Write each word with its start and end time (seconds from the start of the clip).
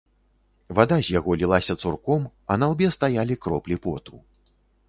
Вада 0.77 0.97
з 1.07 1.13
яго 1.19 1.31
лілася 1.41 1.75
цурком, 1.83 2.25
а 2.53 2.57
на 2.63 2.71
лбе 2.75 2.87
стаялі 2.97 3.39
кроплі 3.45 3.75
поту. 3.85 4.15